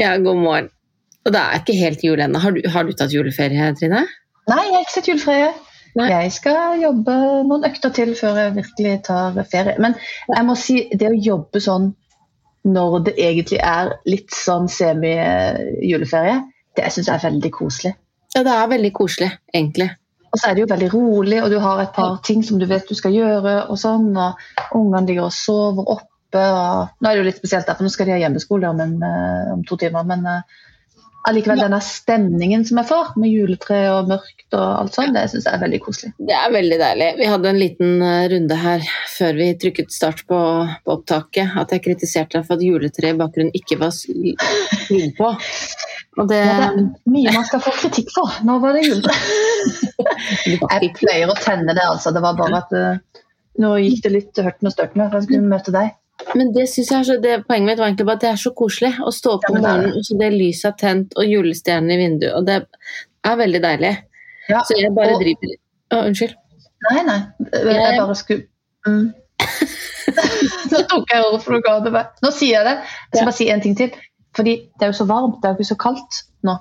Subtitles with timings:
[0.00, 0.68] Ja, god morgen.
[1.26, 2.40] Og det er ikke helt jul ennå.
[2.40, 4.06] Har, du- har du tatt juleferie, Trine?
[4.48, 5.50] Nei, jeg har ikke sett juleferie.
[5.98, 6.06] Nei.
[6.08, 7.14] Jeg skal jobbe
[7.48, 9.74] noen økter til før jeg virkelig tar ferie.
[9.82, 9.96] Men
[10.30, 11.90] jeg må si, det å jobbe sånn
[12.70, 16.36] når det egentlig er litt sånn semi-juleferie,
[16.76, 17.94] det syns jeg er veldig koselig.
[18.36, 19.88] Ja, det er veldig koselig, egentlig.
[20.30, 22.66] Og så er det jo veldig rolig, og du har et par ting som du
[22.70, 25.88] vet du skal gjøre, og sånn, og ungene ligger og sover
[26.30, 26.46] oppe.
[26.46, 26.96] Og...
[27.00, 28.98] Nå er det jo litt spesielt, der, for nå skal de ha hjemmeskole om, en,
[29.02, 30.06] eh, om to timer.
[30.08, 30.66] Men eh,
[31.28, 31.66] allikevel Ja.
[31.68, 35.54] denne stemningen som jeg får, med juletre og mørkt og alt sånt, det syns jeg
[35.54, 36.12] er veldig koselig.
[36.16, 37.10] Det er veldig deilig.
[37.18, 40.40] Vi hadde en liten eh, runde her før vi trykket start på,
[40.84, 41.56] på opptaket.
[41.60, 45.34] At jeg kritiserte deg for at juletreet i bakgrunnen ikke var skrudd på.
[46.18, 48.40] Og det, Ja, det er mye man skal få kritikk for.
[48.44, 49.14] Nå var det juletre.
[50.50, 52.10] Jeg pleier å tenne det, altså.
[52.12, 53.20] Det var bare at uh,
[53.60, 55.92] nå gikk det litt hørten og størten for jeg skulle møte deg.
[56.34, 58.42] Men det synes jeg er så, det, poenget mitt var egentlig bare at det er
[58.42, 61.96] så koselig å stå opp om morgenen, og så det lyset er tent og julestjernene
[61.96, 62.34] i vinduet.
[62.38, 62.60] Og det
[63.26, 63.94] er veldig deilig.
[64.50, 65.56] Ja, Så jeg bare og- driver
[65.90, 66.36] Å, Unnskyld.
[66.90, 67.18] Nei, nei.
[67.50, 68.44] Jeg bare skulle
[68.86, 69.08] mm.
[70.70, 72.20] Nå tok jeg ordet for noe annet.
[72.22, 72.76] Nå sier jeg det.
[73.10, 73.96] Jeg skal bare si en ting til.
[74.36, 76.54] Fordi det er jo så varmt, det er jo ikke så kaldt nå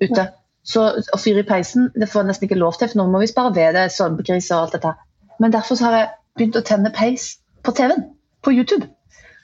[0.00, 0.26] ute.
[0.64, 3.20] Så å fyre i peisen det får jeg nesten ikke lov til, for nå må
[3.22, 4.94] vi spare ved det, strømkrise og alt dette.
[5.40, 6.08] Men derfor så har jeg
[6.38, 8.06] begynt å tenne peis på TV-en,
[8.44, 8.88] på YouTube.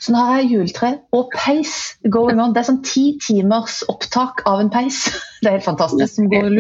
[0.03, 2.53] Så nå har jeg juletre og peis going on.
[2.53, 5.07] Det er sånn ti timers opptak av en peis.
[5.41, 6.19] Det er helt fantastisk.
[6.19, 6.51] Som går.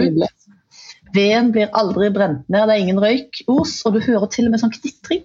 [1.16, 4.60] Veden blir aldri brent ned, det er ingen røykos, og du hører til og med
[4.60, 5.22] sånn knitring.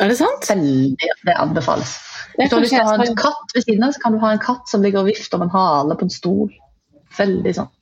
[0.00, 0.46] Er det sant?
[0.48, 1.96] Veldig, det anbefales.
[2.36, 4.14] Det Hvis du har lyst til å ha en katt ved siden av, så kan
[4.14, 6.52] du ha en katt som ligger og vifter med en hale på en stol.
[7.18, 7.72] Veldig sånn.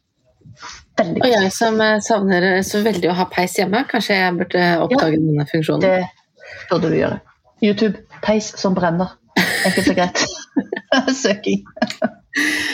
[0.99, 4.67] Veldig Og jeg som eh, savner så veldig å ha peis hjemme, kanskje jeg burde
[4.87, 5.85] oppdage denne funksjonen.
[5.85, 7.21] Det burde du gjøre.
[7.63, 8.03] YouTube.
[8.25, 9.20] Peis som brenner.
[9.69, 10.25] Enkelt og greit.
[11.23, 11.65] Søking.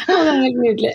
[0.06, 0.90] Ja, det er helt nydelig.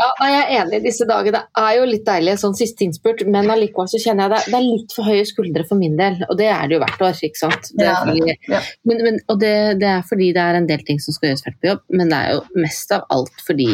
[0.00, 1.36] Ja, jeg er enig i disse dager.
[1.36, 4.58] Det er jo litt deilig sånn siste innspurt, men allikevel så kjenner jeg det, det
[4.58, 6.18] er litt for høye skuldre for min del.
[6.26, 7.70] Og det er det jo hvert år, ikke sant.
[7.78, 8.60] Det Ja, fordi, ja.
[8.90, 11.46] men, men, og det, det er fordi det er en del ting som skal gjøres
[11.46, 13.70] ferdig på jobb, men det er jo mest av alt fordi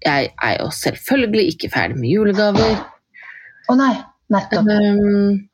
[0.00, 2.78] jeg er jo selvfølgelig ikke ferdig med julegaver.
[3.68, 3.92] Å nei,
[4.32, 4.70] nettopp.
[4.70, 5.49] Um,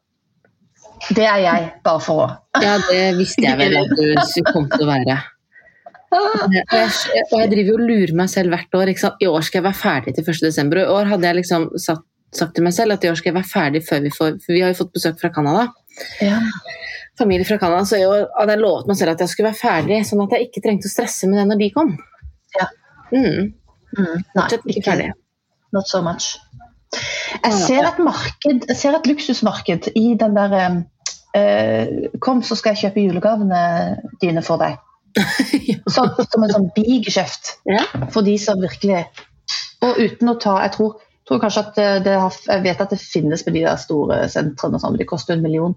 [1.12, 2.26] Det er jeg, bare for å
[2.62, 5.16] ja, det visste jeg vel at du kom til å være.
[6.16, 8.92] Og jeg, og jeg driver jo og lurer meg selv hvert år.
[8.94, 10.40] I år skal jeg være ferdig til 1.
[10.46, 10.80] desember.
[10.80, 12.00] Og i år hadde jeg liksom satt,
[12.36, 14.54] sagt til meg selv at i år skal jeg være ferdig før vi får For
[14.56, 15.66] vi har jo fått besøk fra Canada.
[16.24, 16.40] ja.
[17.18, 17.84] Familie fra Canada.
[17.88, 20.34] Så i år hadde jeg lovet meg selv at jeg skulle være ferdig, sånn at
[20.36, 21.94] jeg ikke trengte å stresse med det når de kom.
[22.56, 22.66] Ja.
[23.12, 23.52] Mm,
[23.96, 25.06] Mm, nei, ikke ikke ferdig.
[25.72, 26.34] Not so much.
[26.94, 30.56] Jeg ser et marked, jeg ser et luksusmarked i den der
[31.36, 33.62] eh, Kom, så skal jeg kjøpe julegavene
[34.22, 34.78] dine for deg.
[35.94, 37.86] Så, som en sånn bigeskjeft Ja.
[38.12, 39.06] for de som virkelig
[39.80, 42.92] Og uten å ta Jeg tror, tror kanskje at det, det har, Jeg vet at
[42.92, 45.72] det finnes på de der store sentrene, sånn, men de koster en million.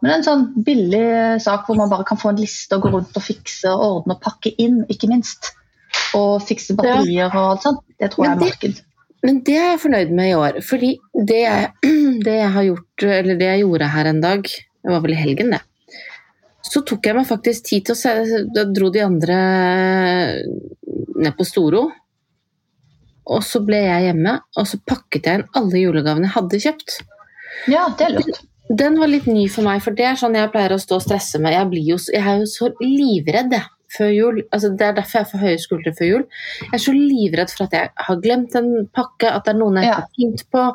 [0.00, 3.16] Men en sånn billig sak hvor man bare kan få en liste og gå rundt
[3.20, 5.52] og fikse og ordne og pakke inn, ikke minst.
[6.16, 7.82] Og fikse batterier og alt sånt.
[8.00, 8.80] Det tror jeg er marked.
[9.26, 10.60] Men det er jeg fornøyd med i år.
[10.64, 10.94] Fordi
[11.28, 11.90] det jeg,
[12.26, 15.20] det jeg har gjort, eller det jeg gjorde her en dag, det var vel i
[15.20, 15.62] helgen, det.
[16.70, 19.38] Så tok jeg meg faktisk tid til å se Da dro de andre
[21.20, 21.88] ned på Storo.
[23.30, 26.96] Og så ble jeg hjemme, og så pakket jeg inn alle julegavene jeg hadde kjøpt.
[27.70, 28.40] Ja, det er lurt.
[28.70, 31.04] Den var litt ny for meg, for det er sånn jeg pleier å stå og
[31.04, 31.54] stresse med.
[31.56, 33.66] Jeg, blir jo, jeg er jo så livredd jeg,
[33.96, 34.40] før jul.
[34.54, 36.24] Altså, det er derfor jeg får høye skuldre før jul.
[36.62, 39.80] Jeg er så livredd for at jeg har glemt en pakke, at det er noen
[39.80, 40.66] jeg ikke har tenkt på,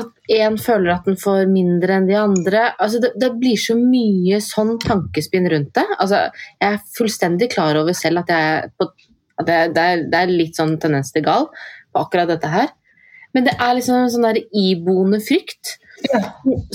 [0.00, 2.66] at én føler at den får mindre enn de andre.
[2.76, 5.86] Altså, det, det blir så mye sånn tankespinn rundt det.
[5.98, 6.26] Altså,
[6.60, 8.90] jeg er fullstendig klar over selv at, jeg på,
[9.42, 11.48] at jeg, det, er, det er litt sånn tendens til gal
[11.92, 12.72] på akkurat dette her.
[13.32, 16.18] Men det er liksom en sånn der iboende frykt Ja.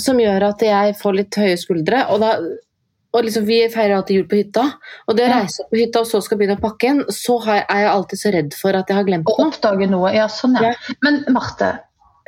[0.00, 2.06] som gjør at jeg får litt høye skuldre.
[2.14, 2.30] Og, da,
[3.16, 4.64] og liksom, vi feirer alltid jul på hytta,
[5.08, 7.38] og det å reise opp på hytta og så skal begynne å pakke inn, så
[7.48, 10.10] er jeg alltid så redd for at jeg har glemt Å oppdage noe.
[10.14, 10.74] Ja, sånn, ja.
[10.74, 10.96] Ja.
[11.06, 11.70] Men Marte,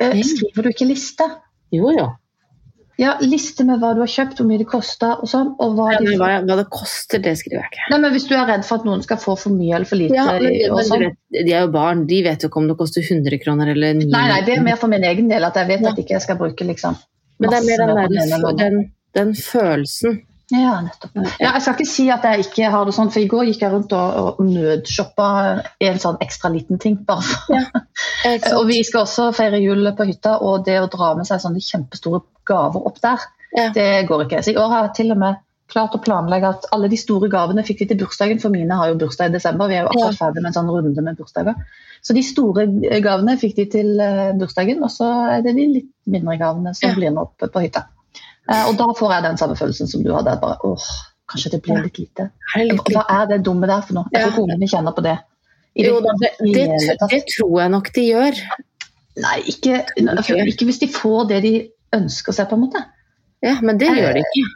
[0.01, 1.27] eh, skriver du ikke liste?
[1.71, 2.07] Jo, jo.
[3.01, 5.53] Ja, liste med hva du har kjøpt, hvor mye det koster og sånn.
[5.63, 7.85] Og hva Ja, hva, hva det koster, det skriver jeg ikke.
[7.93, 9.97] Nei, men Hvis du er redd for at noen skal få for mye eller for
[9.97, 11.05] lite Ja, men, men sånn.
[11.07, 13.95] vet, de er jo barn, de vet jo ikke om det koster 100 kroner eller
[13.97, 14.11] 900.
[14.17, 15.93] Nei, nei, det er mer for min egen del at jeg vet Ja.
[15.95, 16.99] at ikke jeg skal bruke liksom
[17.41, 18.77] Men det er mer den, der, den,
[19.17, 20.21] den følelsen.
[20.51, 21.13] Ja, nettopp.
[21.39, 23.61] Ja, jeg skal ikke si at jeg ikke har det sånn, for i går gikk
[23.63, 25.27] jeg rundt og, og nødshoppa
[25.87, 26.97] en sånn ekstra liten ting.
[27.07, 27.55] bare for.
[27.55, 31.39] Ja, Og vi skal også feire jul på hytta, og det å dra med seg
[31.43, 33.23] sånne kjempestore gaver opp der.
[33.55, 33.69] Ja.
[33.75, 34.43] Det går ikke.
[34.43, 35.39] Så i år har jeg til og med
[35.71, 38.91] klart å planlegge at alle de store gavene fikk vi til bursdagen, for mine har
[38.91, 39.71] jo bursdag i desember.
[39.71, 41.63] Vi er jo akkurat ferdig med en sånn runde med bursdager.
[42.03, 42.65] Så de store
[43.03, 45.07] gavene fikk de til eh, bursdagen, og så
[45.37, 47.85] er det de litt mindre gavene som blir med oppe på hytta.
[48.49, 50.37] Eh, Og da får jeg den samme følelsen som du hadde.
[50.41, 50.87] Bare, åh,
[51.29, 52.29] kanskje det blir litt lite.
[52.91, 54.09] Hva er det dumme der for noe?
[54.13, 55.17] Jeg tror konene kjenner på det.
[55.75, 56.65] I Jo det, det,
[57.11, 58.41] det tror jeg nok de gjør.
[59.21, 61.53] Nei, ikke, ikke hvis de får det de
[61.95, 62.81] ønsker seg, på en måte.
[63.43, 64.49] Ja, men det gjør de ikke.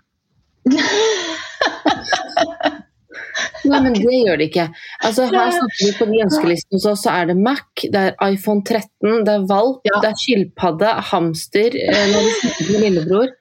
[3.72, 4.66] Nei, men det gjør de ikke.
[5.08, 8.16] Altså, her snakker vi på de ønskelisten hos oss, så er det Mac, det er
[8.28, 10.02] iPhone 13, det er valp, Ja.
[10.04, 13.34] det er skilpadde, hamster, eh, når de snakker med lillebror.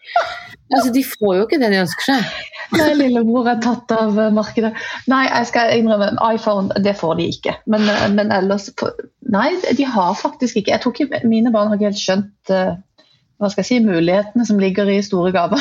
[0.74, 2.38] Altså, de får jo ikke det de ønsker seg.
[2.74, 4.72] Nei, lillebror er tatt av eh, markedet.
[5.12, 7.58] Nei, jeg skal innrømme, iPhone det får de ikke.
[7.66, 8.70] Men, eh, men ellers
[9.34, 12.52] Nei, de har faktisk ikke Jeg tror ikke mine barn har ikke helt skjønt
[13.40, 15.60] hva skal jeg si, mulighetene som ligger i store gaver.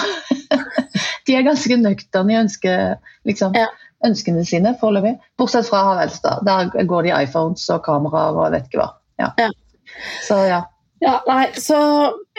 [1.27, 3.67] de er ganske nøkterne i ønsket, liksom, Ja.
[4.07, 5.15] Ønskene sine foreløpig.
[5.39, 6.37] Bortsett fra han eldste.
[6.47, 8.91] Der går de iPhones og kameraer og vet ikke hva.
[9.21, 9.33] Ja.
[9.39, 9.49] Ja.
[10.25, 10.63] Så ja.
[11.03, 11.77] Ja, nei, så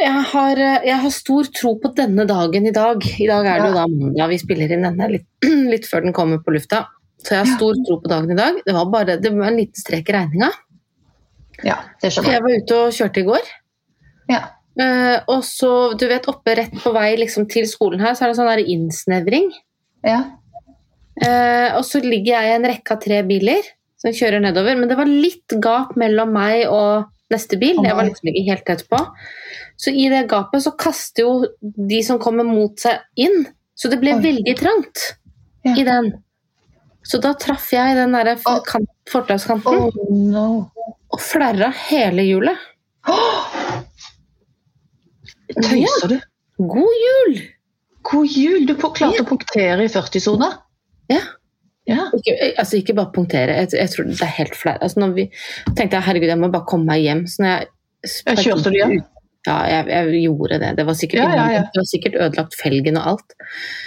[0.00, 3.02] jeg har, jeg har stor tro på denne dagen i dag.
[3.20, 5.26] I dag er det jo da mandag, vi spiller inn denne litt,
[5.72, 6.86] litt før den kommer på lufta.
[7.20, 8.62] Så jeg har stor tro på dagen i dag.
[8.64, 10.48] Det var bare det var en liten strek i regninga.
[11.64, 12.38] ja, det skjønner jeg.
[12.38, 13.52] jeg var ute og kjørte i går.
[14.32, 14.40] Ja.
[14.80, 18.32] Eh, og så, du vet, oppe rett på vei liksom, til skolen her, så er
[18.32, 19.52] det sånn der innsnevring.
[20.04, 20.22] Ja.
[21.22, 23.62] Eh, og så ligger jeg i en rekke av tre biler
[24.00, 24.76] som kjører nedover.
[24.78, 27.78] Men det var litt gap mellom meg og neste bil.
[27.84, 28.98] Jeg var liksom ikke helt tett på.
[29.80, 31.32] Så i det gapet så kaster jo
[31.62, 33.46] de som kommer mot seg inn.
[33.74, 34.22] Så det ble Oi.
[34.22, 35.06] veldig trangt
[35.64, 35.72] Ja.
[35.80, 36.12] i den.
[37.04, 38.58] Så da traff jeg den der Å.
[39.10, 40.70] fortauskanten Oh no.
[41.12, 42.56] og flerra hele hjulet.
[45.54, 46.16] Tøyser du?
[46.58, 47.34] God jul!
[48.08, 48.64] God jul!
[48.68, 50.48] Du klarte å punktere i 40-sona.
[51.12, 51.22] Ja.
[51.84, 52.06] Ja.
[52.16, 54.80] Ikke, altså ikke bare punktere, jeg, jeg tror det er helt flaut.
[54.80, 55.26] Altså vi
[55.76, 57.26] tenkte jeg herregud, jeg må bare komme meg hjem.
[57.28, 57.66] Så når jeg,
[58.30, 58.94] jeg kjørte du hjem?
[59.44, 60.70] Ja, jeg, jeg gjorde det.
[60.78, 61.64] Det var sikkert, Ja, ja, ja.
[61.74, 63.34] Det var sikkert ødelagt felgen og alt.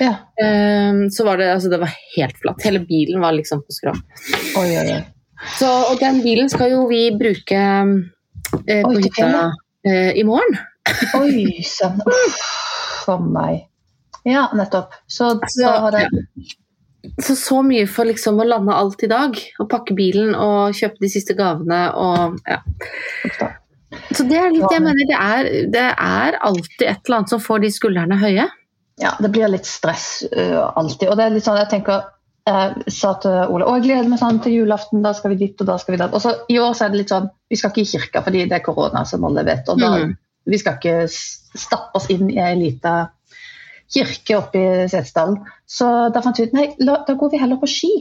[0.04, 0.12] ja.
[0.44, 2.62] Ehm, så var det, altså, det var helt flatt.
[2.68, 3.96] Hele bilen var liksom på skrå.
[4.62, 5.02] Oi, oi, oi.
[5.58, 9.32] Så, og den bilen skal jo vi bruke eh, på hytta
[9.86, 10.60] eh, i morgen.
[11.20, 11.98] Oi sann.
[12.06, 12.38] Uff,
[13.08, 13.66] For meg.
[14.30, 14.94] Ja, nettopp.
[15.10, 16.06] Så da har det
[17.22, 19.38] Så så mye for liksom å lande alt i dag.
[19.62, 22.62] Og pakke bilen og kjøpe de siste gavene og ja.
[24.12, 27.42] Så det er litt, jeg mener, det er, det er alltid et eller annet som
[27.42, 28.46] får de skuldrene høye.
[29.00, 31.08] Ja, det blir litt stress uh, alltid.
[31.12, 32.06] Og det er litt sånn, jeg tenker
[32.48, 35.60] jeg sa til Ole å jeg gleder meg sånn til julaften, da skal vi dit
[35.64, 36.14] og da skal vi dit.
[36.16, 38.46] Og så I år så er det litt sånn vi skal ikke i kirka fordi
[38.48, 39.68] det er korona, som alle vet.
[39.68, 40.16] og da, Mm.
[40.48, 43.10] Vi skal ikke stappe oss inn i ei lita
[43.94, 45.42] kirke oppe i Setesdalen.
[45.68, 47.92] Så da fant vi ut nei, la, da går vi heller på ski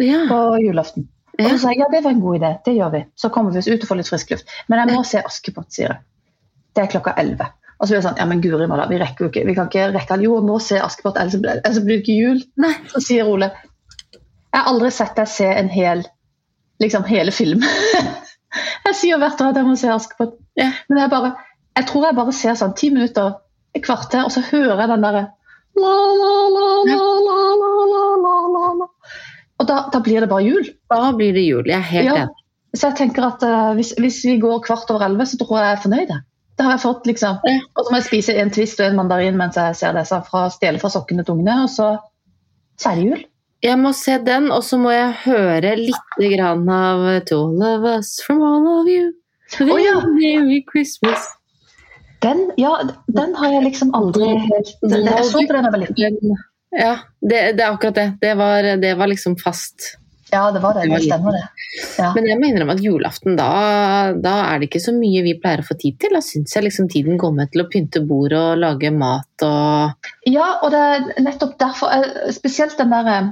[0.00, 0.24] Ja.
[0.28, 1.08] på julaften.
[1.38, 3.02] Og så sa jeg ja, det var en god idé, det gjør vi.
[3.16, 4.54] Så kommer vi oss ut og får litt frisk luft.
[4.68, 6.00] Men jeg må se Askepott, sier jeg.
[6.76, 7.48] Det er klokka elleve.
[7.78, 9.68] Og så blir det sånn, ja men guri malla, vi rekker jo ikke, vi kan
[9.70, 12.42] ikke rekke Jo, jeg må se Askepott, ellers ellers blir det ikke jul.
[12.62, 12.74] Nei.
[12.92, 16.04] Så sier Ole Jeg har aldri sett deg se en hel
[16.82, 17.64] liksom hele film.
[18.86, 20.36] jeg sier hvert år at jeg må se Askepott.
[20.60, 20.70] Ja.
[20.88, 21.34] Men jeg bare
[21.72, 23.38] jeg tror jeg bare ser sånn ti minutter,
[23.74, 25.28] et kvarter, og så hører jeg den derre
[29.62, 30.66] Og da, da, blir det bare jul.
[30.90, 31.64] Da blir det jul.
[31.70, 32.42] Jeg er helt enig.
[32.72, 35.66] Så jeg tenker at uh, hvis, hvis, vi går kvart over elleve, så tror jeg
[35.66, 36.14] jeg er fornøyd.
[36.56, 37.40] Det har jeg fått, liksom.
[37.44, 40.46] Og så må jeg spise en Twist og en mandarin mens jeg ser disse fra
[40.52, 41.88] stjele fra sokkene til ungene, og så,
[42.80, 43.22] så er det jul.
[43.62, 47.86] Jeg må se den, og så må jeg høre litt Grann av To all of
[47.92, 49.12] us from all of you.
[49.60, 50.60] Merry oh, ja.
[50.72, 51.28] Christmas.
[52.22, 52.76] Den, ja,
[53.10, 56.36] den har jeg liksom aldri helt Jeg så på den da jeg var liten.
[56.72, 58.06] Ja, det, det er akkurat det.
[58.22, 59.96] Det var, det var liksom fast.
[60.32, 60.86] Ja, det var det.
[60.88, 61.42] Det stemmer, det.
[61.98, 62.12] Ja.
[62.16, 63.48] Men jeg må innrømme at julaften, da,
[64.16, 66.14] da er det ikke så mye vi pleier å få tid til.
[66.16, 70.08] Da syns jeg liksom tiden går med til å pynte bord og lage mat og
[70.30, 73.30] ja, og det er nettopp derfor eh, Spesielt den der eh,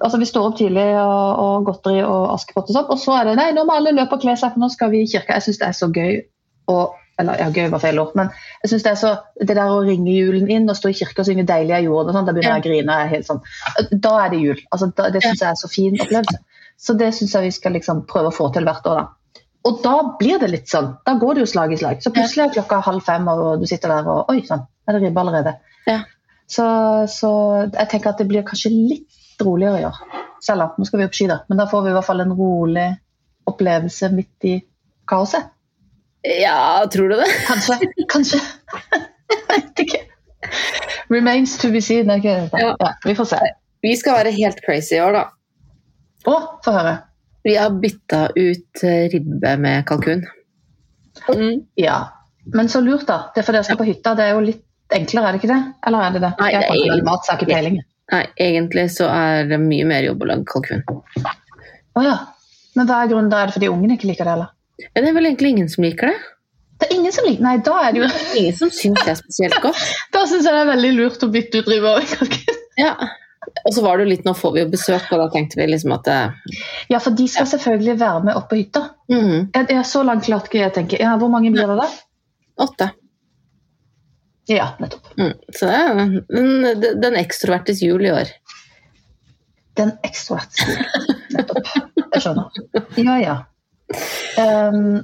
[0.00, 3.28] Altså, Vi står opp tidlig og, og godteri og Askepott og sånn, og så er
[3.28, 5.36] det nei, nå må alle løpe og kle seg, for nå skal vi i kirka.
[5.36, 6.18] Jeg syns det er så gøy.
[6.72, 8.30] Og, eller ja, gøy var feil ord, men
[8.62, 11.22] jeg synes det er så det der å ringe julen inn og stå i kirka
[11.22, 12.96] og synge 'Deilig er jorden', og sånn, da begynner jeg å grine.
[12.98, 13.42] Jeg er helt sånn.
[14.06, 14.62] Da er det jul.
[14.70, 16.40] Altså, da, det syns jeg er så fin opplevelse.
[16.84, 19.02] Så det syns jeg vi skal liksom prøve å få til hvert år.
[19.02, 19.38] da.
[19.64, 20.90] Og da blir det litt sånn.
[21.06, 22.02] Da går det jo slag i slag.
[22.04, 25.06] Så plutselig er klokka halv fem, og du sitter der og Oi sann, er det
[25.06, 25.54] ribbe allerede?
[25.88, 26.02] Ja.
[26.50, 26.66] Så,
[27.08, 27.30] så
[27.70, 30.02] jeg tenker at det blir kanskje litt roligere i år.
[30.44, 31.40] Selv om nå skal vi opp ski, da.
[31.48, 32.88] Men da får vi i hvert fall en rolig
[33.48, 34.58] opplevelse midt i
[35.08, 35.48] kaoset.
[36.24, 37.28] Ja, tror du det?
[37.48, 37.78] Kanskje.
[38.08, 38.40] Kanskje.
[39.48, 40.02] vet ikke.
[41.12, 42.10] Remains to be seen.
[42.10, 42.48] ikke?
[42.52, 42.76] Ja.
[42.80, 43.40] Ja, vi får se.
[43.84, 45.24] Vi skal være helt crazy i år, da.
[46.24, 46.94] Å, få høre.
[47.44, 50.24] Vi har bytta ut eh, ribbe med kalkun.
[51.28, 51.66] Mm.
[51.76, 51.98] Ja.
[52.54, 53.26] Men så lurt, da.
[53.34, 54.14] Det er fordi jeg skal på hytta.
[54.16, 55.60] Det er jo litt enklere, er det ikke det?
[55.86, 56.32] Eller er det det?
[56.40, 57.04] Nei, det er egentlig...
[57.10, 57.78] Matsak jeg ikke peiling.
[58.14, 60.84] Nei, egentlig så er det mye mer jobb å lage kalkun.
[60.88, 62.18] Å ja.
[62.74, 63.42] Men hva er grunnen da?
[63.42, 64.53] Er det fordi ungene ikke liker det, eller?
[64.94, 66.16] Men det er vel egentlig ingen som liker det.
[66.82, 68.06] Det er ingen som liker Nei, da er det jo
[68.40, 69.82] Ingen som syns det er spesielt godt.
[70.14, 71.92] Da syns jeg det er veldig lurt å bytte ut ribbe.
[72.82, 72.96] Ja.
[73.68, 75.68] Og så var det jo litt, nå får vi jo besøk, og da tenkte vi
[75.70, 76.16] liksom at det,
[76.90, 78.82] Ja, for de skal selvfølgelig være med opp på hytta.
[79.12, 80.98] mm, Jeg, jeg er så langt klart ikke jeg tenker.
[81.04, 81.86] Ja, hvor mange blir det da?
[82.64, 82.88] Åtte.
[84.50, 85.06] Ja, nettopp.
[85.20, 85.30] Mm.
[85.54, 86.02] Så det er
[86.34, 88.32] den, den ekstrovertes jul i år.
[89.78, 90.58] Den ekstrovert.
[91.34, 91.70] Nettopp.
[92.14, 92.64] Jeg skjønner.
[93.00, 93.36] Ja, ja.
[94.40, 95.02] Ehm,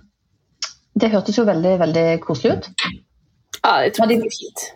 [1.00, 2.68] det hørtes jo veldig, veldig koselig ut.
[3.60, 4.66] Ja, jeg tror det blir fint.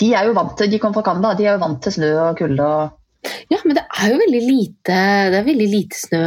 [0.00, 2.10] De er jo vant til, de kommer fra Canada, de er jo vant til snø
[2.28, 4.94] og kulde og Ja, men det er jo veldig lite
[5.30, 6.22] Det er veldig lite snø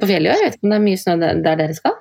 [0.00, 0.40] på fjellet i år.
[0.40, 1.98] Jeg vet ikke om det er mye snø der der dere skal?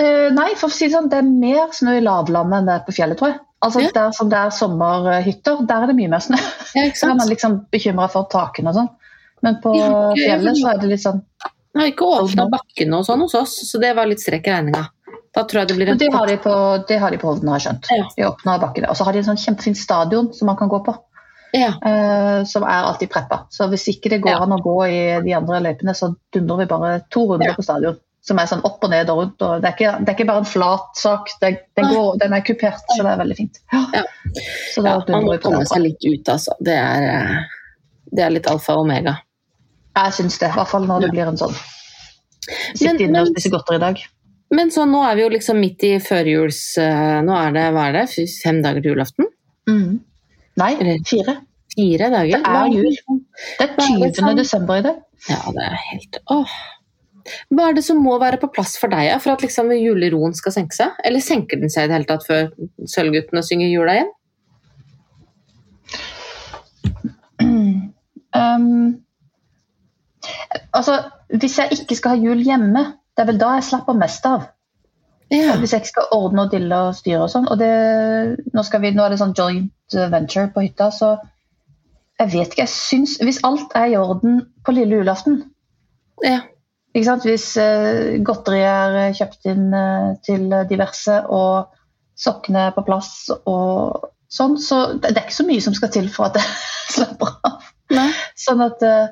[0.00, 2.76] Uh, Nei, for å si det sånn, det er mer snø i lavlandet enn det
[2.78, 3.40] er på fjellet, tror jeg.
[3.62, 3.90] Altså Ja.
[3.94, 6.40] Der som det er sommerhytter, der er det mye mer snø.
[6.74, 8.90] Ja, Så er man liksom bekymra for takene og sånn.
[9.42, 9.74] Men på
[10.18, 11.20] fjellet så er det litt sånn
[11.72, 14.52] Jeg har ikke åpna bakkene og sånn hos oss, så det var litt strekk i
[14.52, 14.82] regninga.
[15.32, 16.52] Da tror jeg det blir en Det har de på,
[16.88, 17.88] det har de på Hovden, har jeg skjønt.
[17.96, 18.08] Ja.
[18.16, 18.90] De åpner bakkene.
[18.92, 20.92] Og så har de en sånn kjempefin stadion som man kan gå på.
[21.56, 21.72] Ja.
[21.84, 23.42] Uh, som er alltid preppa.
[23.52, 24.42] Så hvis ikke det går Ja.
[24.44, 27.96] an å gå i de andre løypene, så dundrer vi bare to runder på stadion.
[28.22, 29.42] Som er sånn opp og ned og rundt.
[29.42, 32.36] Og det, er ikke, det er ikke bare en flat sak, det, den, går, den
[32.36, 33.58] er kupert, så det er veldig fint.
[33.72, 34.04] Ja.
[34.74, 36.54] Så da ja, man dundrer må vi på komme seg litt ut, altså.
[36.60, 37.36] Det er, eh,
[38.12, 39.16] det er litt alfa og omega.
[39.96, 43.28] Jeg syns det, i hvert fall når det blir en sånn Men- Sitte inne og
[43.30, 44.00] spise godteri i dag.
[44.52, 46.58] Men så nå er vi jo liksom midt i førjuls...
[46.82, 49.28] eh, Nå er det, hva er det, fem dager til julaften?
[49.70, 50.00] Mm.
[50.60, 50.70] Nei,
[51.08, 51.36] fire.
[51.72, 52.42] Fire dager?
[52.44, 52.84] Det er jul.
[52.88, 53.22] liksom-
[53.58, 54.34] Det er Hva er det 20.
[54.36, 54.98] desember i dag.
[55.30, 56.48] Ja, det er helt Åh.
[57.54, 60.52] Hva er det som må være på plass for deg for at liksom juleroen skal
[60.52, 60.90] senke seg?
[61.04, 62.50] Eller senker den seg i det hele tatt før
[62.90, 64.10] Sølvguttene synger jula igjen?
[68.34, 69.02] Um,
[70.72, 70.98] altså,
[71.32, 72.84] hvis jeg ikke skal ha jul hjemme,
[73.16, 74.48] det er vel da jeg slapper mest av.
[75.32, 75.56] Ja.
[75.56, 77.48] Hvis jeg ikke skal ordne og dille og styre og sånn.
[77.48, 77.72] Og det,
[78.52, 81.14] nå, skal vi, nå er det sånn joint venture på hytta, så
[82.20, 82.64] jeg vet ikke.
[82.66, 85.40] Jeg syns Hvis alt er i orden på lille julaften
[86.22, 86.42] ja.
[86.92, 87.24] ikke sant?
[87.26, 91.72] Hvis uh, godteriet er kjøpt inn uh, til diverse, og
[92.18, 95.90] sokkene er på plass og sånn, så det, det er ikke så mye som skal
[95.96, 96.52] til for at jeg
[96.98, 97.72] slapper av.
[97.92, 98.08] Nei.
[98.38, 99.10] Sånn at eh,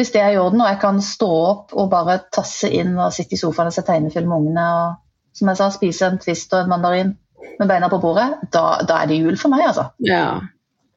[0.00, 3.12] hvis det er i orden, og jeg kan stå opp og bare tasse inn og
[3.14, 6.52] sitte i sofaen og se tegnefilm med ungene, og som jeg sa, spise en twist
[6.56, 7.12] og en mandarin
[7.60, 9.90] med beina på bordet, da, da er det jul for meg, altså.
[10.04, 10.40] Ja.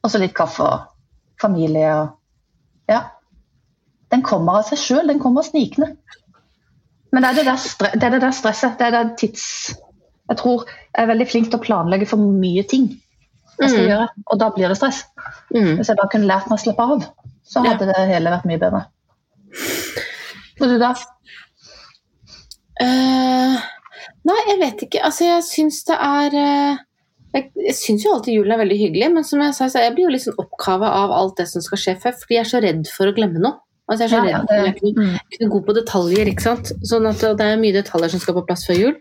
[0.03, 0.89] Og så litt kaffe og
[1.41, 3.01] familie og Ja.
[4.11, 5.95] Den kommer av seg sjøl, den kommer snikende.
[7.11, 9.45] Men det er det der, det er det der stresset, det er det tids...
[10.29, 12.85] Jeg tror jeg er veldig flink til å planlegge for mye ting
[13.59, 13.89] jeg skal Mm.
[13.89, 15.03] gjøre, og da blir det stress.
[15.53, 15.75] Mm.
[15.77, 17.03] Hvis jeg bare kunne lært meg å slappe av,
[17.45, 17.73] så Ja.
[17.73, 18.85] hadde det hele vært mye bedre.
[20.63, 20.93] Og du da?
[22.79, 23.59] Uh,
[24.27, 25.03] nei, jeg vet ikke.
[25.05, 26.81] Altså, jeg syns det er uh,
[27.33, 29.95] Jeg, jeg syns jo alltid julen er veldig hyggelig, men som jeg sa, så jeg
[29.95, 32.51] blir jo litt sånn oppkava av alt det som skal skje før, fordi jeg er
[32.51, 33.57] så redd for å glemme noe.
[33.89, 35.15] Altså, jeg er så Ja, redd for jeg er ikke, mm.
[35.33, 36.73] ikke god på detaljer, ikke sant.
[36.87, 38.93] Sånn at det er mye detaljer som skal på plass før jul.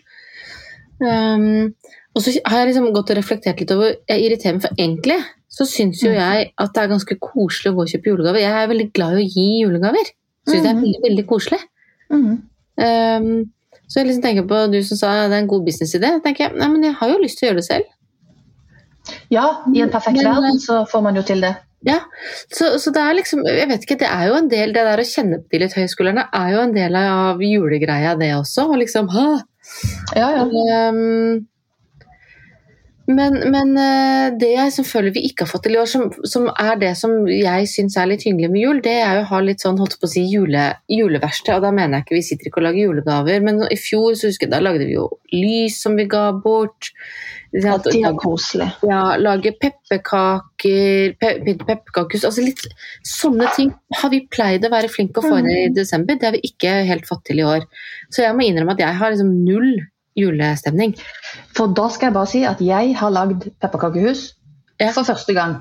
[1.02, 1.70] Um,
[2.12, 5.16] og så har jeg liksom gått og reflektert litt over Jeg irriterer meg, for egentlig
[5.52, 6.16] så syns jo Mm.
[6.16, 8.40] jeg at det er ganske koselig å gå og kjøpe julegaver.
[8.40, 10.12] Jeg er veldig glad i å gi julegaver.
[10.48, 10.82] Syns det er Mhm.
[10.82, 11.60] veldig, veldig koselig.
[12.10, 12.42] Mm.
[12.76, 13.52] Um,
[13.88, 16.08] så jeg liksom tenker på du som sa det er en god businessidé.
[16.16, 17.84] Jeg tenker, nei, men jeg har jo lyst til å gjøre det selv.
[19.30, 21.56] Ja, i en perfekt Men, verden så får man jo til det.
[21.84, 21.98] Ja,
[22.54, 25.00] så, så det er liksom Jeg vet ikke, det er jo en del Det der
[25.02, 28.68] å kjenne på de litt høyskolerne er jo en del av julegreia, det også.
[28.70, 29.42] Og liksom ha,
[30.14, 30.44] Ja, ja.
[30.90, 31.40] Um,
[33.16, 36.48] men, men eh, det jeg selvfølgelig vi ikke har fått til i år, som, som
[36.50, 39.42] er det som jeg syns er litt hyggelig med jul, det er jo å ha
[39.44, 41.54] litt sånn holdt på å si jule, juleverksted.
[41.56, 44.30] Og da mener jeg ikke vi sitter ikke og lager julegaver, men i fjor så
[44.30, 46.92] husker jeg da lagde vi jo lys som vi ga bort.
[47.52, 48.70] At de er koselig.
[48.88, 52.62] Ja, lage pepperkaker, pe pynte pepperkakehus Altså litt
[53.04, 56.16] sånne ting har vi pleid å være flinke å få inn i desember.
[56.16, 57.66] Det har vi ikke helt fått til i år.
[58.08, 59.74] Så jeg må innrømme at jeg har liksom null
[60.18, 60.94] julestemning.
[61.56, 64.32] For da skal jeg bare si at jeg har lagd pepperkakehus
[64.80, 64.90] Ja.
[64.92, 65.60] for første gang.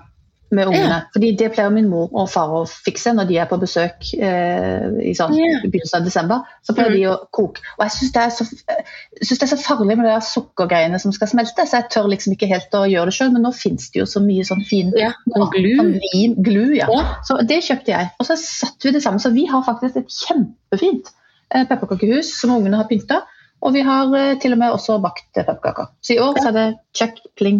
[0.54, 1.06] med ungene.
[1.16, 4.84] Fordi det pleier min mor og far å fikse når de er på besøk eh,
[5.00, 5.62] i sånn, Ja.
[5.64, 6.42] begynnelsen av desember.
[6.68, 6.98] Så pleier Mm.
[6.98, 7.62] de å koke.
[7.80, 11.80] Og jeg syns det, det er så farlig med de sukkergreiene som skal smelte, så
[11.80, 13.32] jeg tør liksom ikke helt å gjøre det sjøl.
[13.32, 15.72] Men nå fins det jo så mye sånn fin Ja, glu.
[15.80, 16.76] sånn vin, glu.
[16.76, 16.88] Ja.
[16.92, 17.16] Ja.
[17.24, 18.10] Så det kjøpte jeg.
[18.20, 19.20] Og så satte vi det sammen.
[19.24, 21.12] Så vi har faktisk et kjempefint
[21.56, 23.22] eh, pepperkakehus som ungene har pynta.
[23.62, 25.92] Og vi har eh, til og med også bakt pepperkaker.
[26.02, 27.60] Så i år så er det check, pling.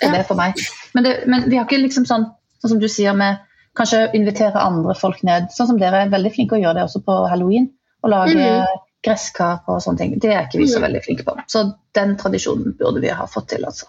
[0.00, 0.54] Det er det for meg.
[0.94, 2.24] Men, det, men vi har ikke liksom sånn,
[2.62, 3.42] sånn som du sier med
[3.78, 5.50] kanskje invitere andre folk ned.
[5.54, 7.70] Sånn som dere er veldig flinke å gjøre det også på halloween.
[8.04, 8.80] Å lage Mhm.
[9.02, 10.18] gresskar og sånne ting.
[10.22, 10.86] Det er ikke vi så Mhm.
[10.86, 11.36] veldig flinke på.
[11.48, 13.86] Så den tradisjonen burde vi ha fått til, altså.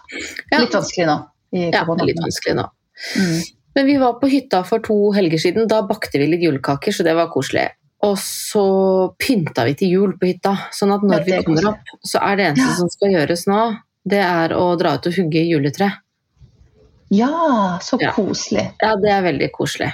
[0.58, 1.18] Litt vanskelig nå.
[1.52, 2.68] I Ja, litt vanskelig nå.
[3.16, 3.42] Mm.
[3.76, 5.68] Men vi var på hytta for to helger siden.
[5.68, 7.70] Da bakte vi litt julekaker, så det var koselig.
[8.04, 8.64] Og så
[9.18, 10.54] pynta vi til jul på hytta.
[10.76, 12.78] Sånn at når vi er kommer opp, så er det eneste Ja.
[12.78, 13.60] som skal gjøres nå,
[14.04, 15.90] det er å dra ut og hugge juletre.
[17.14, 18.70] Ja, så koselig.
[18.82, 19.92] Ja, det er veldig koselig.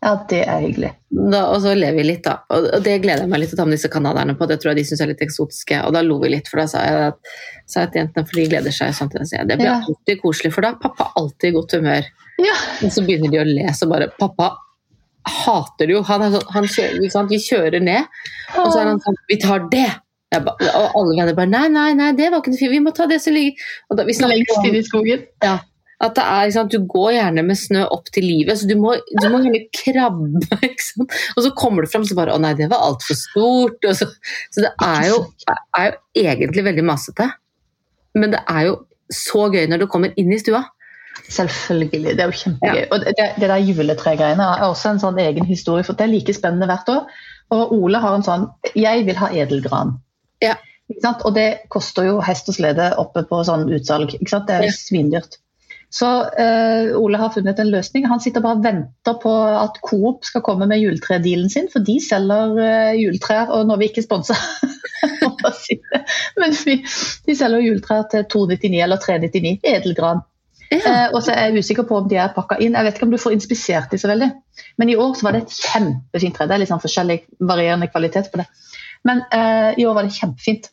[0.00, 0.90] Ja, det er hyggelig.
[1.12, 2.38] Da, og så ler vi litt, da.
[2.56, 4.46] Og det gleder jeg meg litt til å ta med disse canadierne på.
[4.48, 5.76] Det tror jeg de syns er litt eksotiske.
[5.84, 7.34] Og da lo vi litt, for da sa jeg, at,
[7.68, 9.42] sa jeg til jentene, for de gleder seg sånn til det.
[9.50, 9.76] Det blir Ja.
[9.84, 12.04] alltid koselig, for da er pappa alltid i godt humør.
[12.40, 12.56] Ja.
[12.82, 14.54] Og så begynner de å le, så bare Pappa
[15.28, 16.04] hater det jo.
[16.08, 17.26] Han sånn, han kjører?
[17.30, 18.22] Vi kjører ned,
[18.56, 19.88] og så er han sånn Vi tar det!
[20.30, 22.70] Ba, og alle venner bare Nei, nei, nei, det var ikke noe fint.
[22.70, 23.58] Vi må ta det som ligger
[23.98, 25.24] da, Lengst inn i skogen.
[25.42, 25.56] ja,
[26.00, 28.94] at det er, sant, Du går gjerne med snø opp til livet, så du må,
[28.96, 30.60] du må gjerne krabbe.
[31.36, 33.90] Og så kommer du fram så bare Å nei, det var altfor stort.
[33.98, 34.08] Så,
[34.54, 35.18] så det er jo,
[35.76, 37.26] er jo egentlig veldig masete.
[38.16, 38.78] Men det er jo
[39.10, 40.62] så gøy når du kommer inn i stua.
[41.28, 42.16] Selvfølgelig.
[42.16, 42.86] Det er jo kjempegøy.
[42.90, 46.34] Og det, det der juletregreiene er også en sånn egen historie, for det er like
[46.36, 47.20] spennende hvert år.
[47.54, 49.96] Og Ole har en sånn Jeg vil ha edelgran.
[50.42, 50.56] Ja.
[51.24, 54.16] Og det koster jo hest og slede oppe på sånn utsalg.
[54.18, 54.74] Det er Ja.
[54.74, 55.38] svindyrt.
[55.90, 58.06] Så uh, Ole har funnet en løsning.
[58.06, 61.96] Han sitter bare og venter på at Coop skal komme med juletredealen sin, for de
[62.02, 63.50] selger uh, juletrær.
[63.50, 64.38] Og nå er vi ikke sponser
[66.40, 66.76] men vi,
[67.26, 69.58] de selger juletrær til 299 eller 399.
[69.66, 70.22] Edelgran.
[70.70, 70.78] Ja.
[70.78, 72.76] Eh, og så er jeg usikker på om de er pakka inn.
[72.78, 74.30] Jeg vet ikke om du får inspisert de så veldig.
[74.78, 76.46] Men i år så var det et kjempefint tre.
[76.46, 77.18] Det er litt sånn forskjellig
[77.50, 78.46] varierende kvalitet på det.
[79.08, 80.70] Men eh, i år var det kjempefint.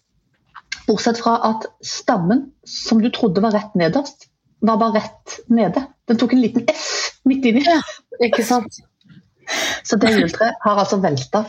[0.87, 4.29] Bortsett fra at stammen, som du trodde var rett nederst,
[4.59, 5.83] var bare rett nede.
[6.07, 7.65] Den tok en liten S midt inni.
[8.23, 8.79] Ikke sant?
[9.87, 11.45] Så det juletreet har altså velta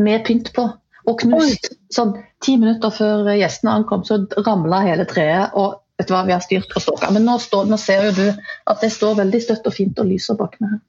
[0.00, 0.66] med pynt på.
[1.02, 1.72] Og knust.
[1.92, 5.50] Sånn ti minutter før gjestene ankom, så ramla hele treet.
[5.58, 7.10] Og vet du hva, vi har styrt og ståka.
[7.14, 8.26] Men nå, står, nå ser jo du
[8.68, 10.80] at det står veldig støtt og fint og lyser bak meg.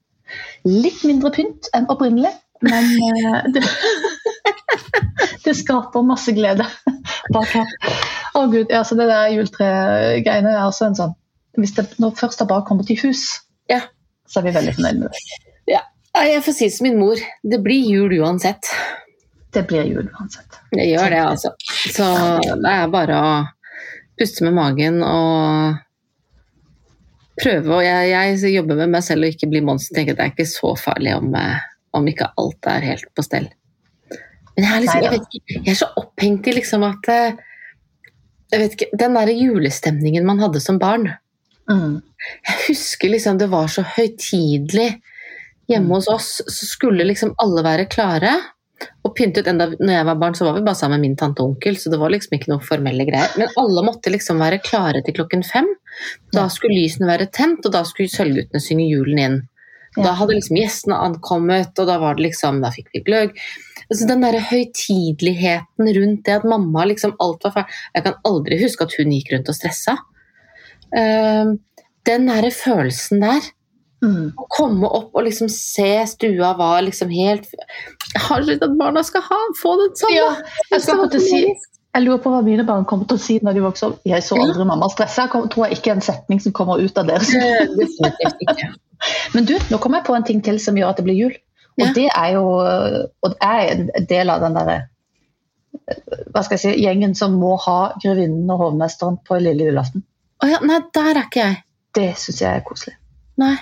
[0.66, 2.32] Litt mindre pynt enn opprinnelig,
[2.64, 3.62] men eh, det,
[5.44, 6.66] det skaper masse glede
[7.34, 7.70] bak her.
[8.34, 11.12] Å gud, altså det der juletregreiene er også en sånn
[11.60, 13.20] Hvis det nå først har bare kommet i hus,
[13.70, 13.78] Ja.
[14.26, 15.20] så er vi veldig fornøyd med det.
[15.70, 15.84] Ja.
[16.18, 18.66] Jeg får si som min mor, det blir jul uansett.
[19.54, 20.58] Det blir jul uansett.
[20.74, 21.52] Det gjør det, altså.
[21.94, 22.08] Så
[22.58, 23.30] det er bare å
[24.18, 25.80] puste med magen og
[27.40, 27.78] prøve.
[27.78, 29.96] Og jeg, jeg jobber med meg selv og ikke bli monster.
[29.96, 31.64] tenker at Det er ikke så farlig om, eh,
[31.96, 33.48] om ikke alt er helt på stell.
[34.54, 37.40] Men jeg er, liksom, jeg, vet ikke, jeg er så opphengt i liksom at eh,
[38.52, 41.08] jeg vet ikke, Den derre julestemningen man hadde som barn.
[41.70, 42.02] Mm.
[42.46, 44.92] Jeg husker liksom det var så høytidelig
[45.70, 46.28] hjemme hos oss.
[46.46, 48.36] Så skulle liksom alle være klare
[49.14, 49.48] og pyntet.
[49.50, 51.78] Enda når jeg var barn, så var vi bare sammen med min tante og onkel,
[51.78, 53.34] så det var liksom ikke noe formelle greier.
[53.38, 55.70] Men alle måtte liksom være klare til klokken fem.
[56.34, 59.42] Da skulle lysene være tent, og da skulle sølvguttene synge julen inn.
[59.94, 63.36] Da hadde liksom gjestene ankommet, og da var det liksom, da fikk vi gløgg.
[63.84, 68.58] Altså den der høytideligheten rundt det at mamma liksom alt var ferdig Jeg kan aldri
[68.62, 69.98] huske at hun gikk rundt og stressa.
[70.98, 71.58] Ehm,
[72.08, 73.52] den derre følelsen der,
[74.04, 74.24] Mm.
[74.36, 78.74] å komme opp og liksom se stua var liksom helt Jeg har lyst til at
[78.80, 80.12] barna skal ha, få den sånn!
[80.12, 80.26] Ja,
[80.70, 83.56] jeg skal akkurat si Jeg lurer på hva mine barn kommer til å si når
[83.56, 84.00] de vokser opp.
[84.04, 86.98] Jeg så aldri mamma stressa, Jeg tror jeg ikke er en setning som kommer ut
[86.98, 87.30] av deres.
[87.38, 87.70] Eh,
[88.42, 88.70] ikke.
[89.34, 91.36] Men du, nå kommer jeg på en ting til som gjør at det blir jul.
[91.78, 91.92] Og Ja.
[91.94, 94.80] det er jo Og det er en del av den derre
[96.32, 100.04] hva skal jeg si, gjengen som må ha grevinnen og hovmesteren på lille julaften.
[100.42, 101.56] Å ja, nei, der er ikke jeg.
[101.94, 102.94] Det syns jeg er koselig.
[103.42, 103.56] Nei.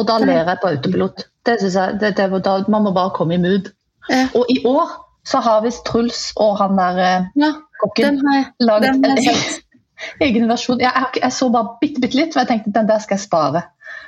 [0.00, 1.26] Og da ler jeg på autopilot.
[1.46, 3.68] Det synes jeg, det, det, da, Man må bare komme i mood.
[4.08, 4.28] Ja.
[4.34, 4.88] Og i år
[5.28, 7.52] så har visst Truls og han der eh, Ja,
[7.82, 8.18] kokken
[8.58, 9.18] laget en
[10.26, 10.80] egen versjon.
[10.82, 13.26] Jeg, jeg, jeg så bare bitte, bitte litt, for jeg tenkte den der skal jeg
[13.28, 13.62] spare.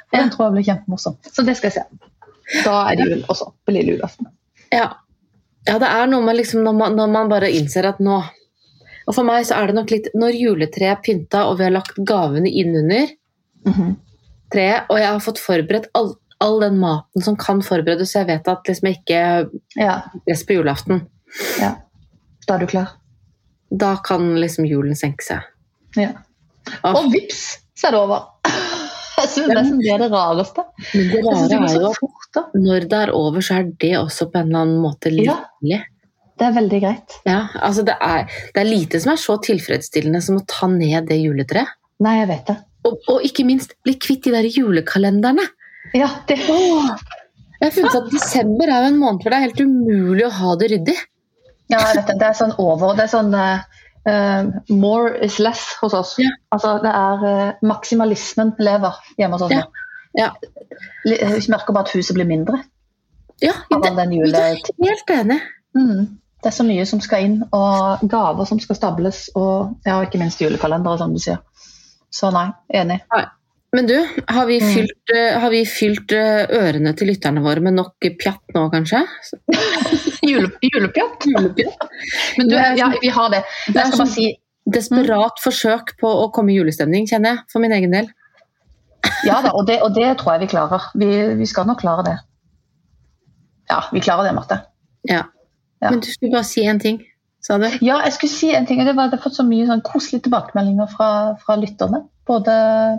[0.09, 0.23] For Ja.
[0.25, 1.16] Den tror jeg blir kjempemorsom.
[1.33, 2.09] Så det skal jeg se.
[2.64, 4.27] Da er det jul også, på lille julaften.
[4.73, 4.88] Ja.
[5.68, 8.18] ja, det er noe med liksom når man, når man bare innser at nå
[9.07, 11.75] Og for meg så er det nok litt Når juletreet er pynta og vi har
[11.77, 13.12] lagt gavene innunder,
[13.64, 13.94] Mhm.
[14.52, 16.12] Treet, og jeg har fått forberedt all,
[16.44, 19.22] all den maten som kan forberedes, så jeg vet at liksom jeg ikke
[19.80, 21.07] Ja, press på julaften.
[21.61, 21.74] ja.
[22.46, 22.90] Da er du klar.
[23.72, 25.46] Da kan liksom julen senke seg.
[25.96, 26.11] Ja.
[26.85, 28.26] Og vips, så er det over.
[29.14, 30.62] Jeg syns nesten det er det rareste.
[30.92, 34.26] men det rare det er jo at når det er over, så er det også
[34.33, 35.37] på en eller annen måte Ja.
[36.35, 37.14] Det er veldig greit.
[37.24, 41.07] Ja, altså det, er, det er lite som er så tilfredsstillende som å ta ned
[41.07, 41.70] det juletreet.
[42.02, 42.57] Nei, jeg vet det.
[42.85, 45.47] Og, og ikke minst bli kvitt de der julekalenderne.
[45.94, 49.61] Ja, det Jeg har funnet at Desember er jo en måned hvor det er helt
[49.62, 50.97] umulig å ha det ryddig.
[51.73, 52.18] Ja, det.
[52.20, 56.16] Det er sånn over Det er sånn eh, more is less hos oss.
[56.20, 56.35] Ja.
[56.53, 59.55] Altså, det er uh, maksimalismen lever hjemme hos oss.
[59.55, 59.64] Ja.
[60.14, 60.31] Ja.
[61.05, 61.16] Vi
[61.51, 62.61] merker bare at huset blir mindre
[63.42, 64.31] Ja, det, den jule...
[64.31, 65.40] det er helt enig.
[65.75, 66.05] Mm.
[66.44, 70.20] Det er så mye som skal inn, og gaver som skal stables, og ja, ikke
[70.20, 71.40] minst julekalendere, som du sier.
[72.14, 72.46] Så nei,
[72.79, 73.00] enig.
[73.74, 73.96] Men du,
[74.31, 74.68] har vi Mm.
[74.74, 75.40] fylt, mm.
[75.42, 79.00] har vi fylt eh, ørene til lytterne våre med nok pjatt nå, kanskje?
[80.31, 81.27] Jule, julepjatt.
[81.27, 81.83] Julepjatt?
[82.38, 83.42] Men du, ja, vi har det.
[83.66, 84.29] Det er bare sånn- si
[84.64, 88.07] Desperat forsøk på å komme i julestemning, kjenner jeg, for min egen del.
[89.29, 90.87] ja da, og det, og det tror jeg vi klarer.
[90.96, 91.09] Vi,
[91.42, 92.14] vi skal nok klare det.
[93.68, 94.61] Ja, vi klarer det, Marte.
[95.11, 95.24] Ja.
[95.83, 95.90] Ja.
[95.90, 97.03] Men du skulle bare si én ting,
[97.44, 97.66] sa du?
[97.85, 98.80] Ja, jeg skulle si en ting.
[98.80, 101.09] og det var at Jeg har fått så mye sånn koselige tilbakemeldinger fra,
[101.44, 102.04] fra lytterne.
[102.24, 102.52] Både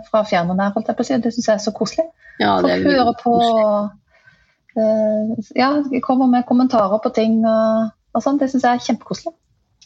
[0.06, 0.74] fra fjern og nær.
[0.76, 1.18] holdt jeg på å si.
[1.22, 2.06] Det syns jeg er så koselig.
[2.38, 3.88] Ja, det er høre på uh,
[5.56, 5.70] Ja,
[6.04, 8.38] kommer med kommentarer på ting og, og sånn.
[8.38, 9.34] Det syns jeg er kjempekoselig.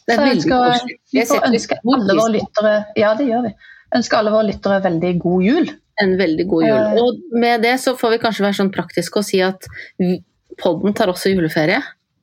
[0.05, 0.97] Det er veldig ønsker- koselig.
[1.13, 3.53] Vi får setter ønske alle våre lyttere Ja, det gjør vi.
[3.97, 5.71] Ønsker alle våre lyttere veldig god jul.
[6.01, 6.77] En veldig god jul.
[6.77, 7.01] Eh.
[7.01, 9.65] Og med det så får vi kanskje være sånn praktiske og si at
[10.61, 11.81] podden tar også juleferie.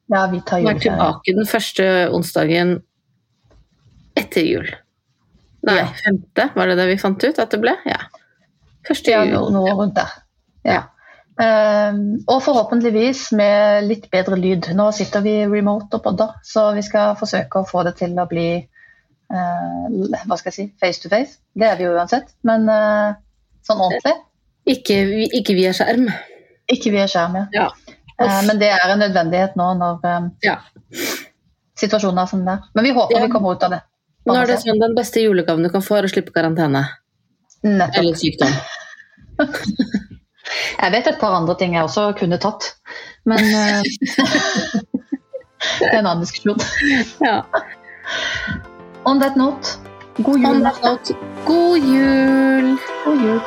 [0.08, 2.78] Ja, vi tar Vi er tilbake den første onsdagen
[4.16, 4.68] etter jul.
[5.68, 5.88] Nei, Ja.
[6.04, 7.74] femte, var det det vi fant ut at det ble?
[7.86, 7.98] Ja.
[8.88, 9.34] Første Ja, jul.
[9.34, 10.14] noe, noe rundt der.
[10.64, 10.82] Ja.
[11.38, 14.72] Um, og forhåpentligvis med litt bedre lyd.
[14.74, 18.24] Nå sitter vi remote og podder, så vi skal forsøke å få det til å
[18.26, 18.48] bli
[19.30, 19.86] uh,
[20.26, 21.38] hva skal jeg si, face to face.
[21.54, 23.14] Det er vi jo uansett, men uh,
[23.62, 24.16] sånn ordentlig.
[24.66, 24.98] Ikke,
[25.38, 26.08] ikke via skjerm.
[26.68, 27.46] Ikke via skjerm, ja.
[27.54, 27.68] Ja.
[28.20, 30.56] Eh, men det er en nødvendighet nå når eh, Ja.
[31.78, 32.64] situasjonen er som den er.
[32.74, 33.26] Men vi håper Ja.
[33.26, 33.82] vi kommer ut av det.
[34.26, 36.82] Nå er det sånn Den beste julegaven du kan få, er å slippe karantene.
[37.64, 37.96] Nettopp.
[37.98, 38.52] Eller sykdom.
[40.80, 42.70] Jeg vet et par andre ting jeg også kunne tatt,
[43.28, 43.82] men eh,
[45.80, 46.56] det er en annen diskusjon.
[47.20, 47.42] Ja.
[49.04, 49.76] On that note,
[50.22, 50.62] god jul.
[51.44, 52.78] God jul!
[53.04, 53.40] God jul.